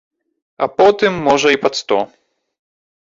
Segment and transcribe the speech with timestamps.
[0.65, 1.99] А потым можа і пад сто.